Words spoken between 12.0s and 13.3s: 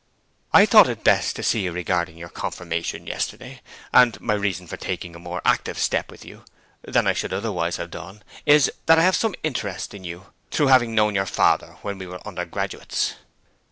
were undergraduates.